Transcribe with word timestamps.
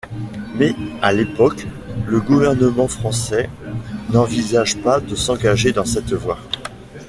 Mais, 0.55 0.73
à 1.03 1.13
l'époque, 1.13 1.67
le 2.07 2.19
gouvernement 2.19 2.87
français 2.87 3.51
n'envisage 4.11 4.81
pas 4.81 4.99
de 4.99 5.13
s'engager 5.13 5.73
dans 5.73 5.85
cette 5.85 6.11
voie. 6.13 6.39